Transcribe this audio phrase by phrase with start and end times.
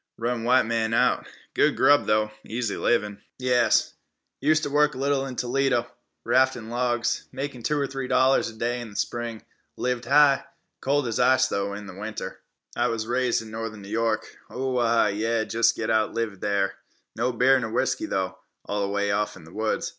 [0.17, 1.27] Run white man out.
[1.53, 2.31] Good grub, though.
[2.43, 3.93] Easy livin'." "Yas;
[4.39, 5.85] useter work little in Toledo,
[6.25, 7.27] raftin' logs.
[7.31, 9.43] Make two or three dollars er day in the spring.
[9.77, 10.43] Lived high.
[10.81, 12.39] Cold as ice, though, in the winter."
[12.75, 14.23] "I was raised in northern N'York.
[14.49, 16.79] O a ah, yeh jest oughto live there.
[17.15, 19.89] No beer ner whisky, though, way off in the woods.